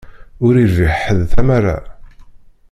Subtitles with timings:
[0.45, 1.77] Ur irbiḥ ḥedd tamara.